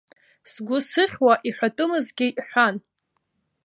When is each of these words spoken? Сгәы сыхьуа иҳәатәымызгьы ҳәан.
Сгәы 0.51 0.77
сыхьуа 0.89 1.33
иҳәатәымызгьы 1.47 2.27
ҳәан. 2.47 2.75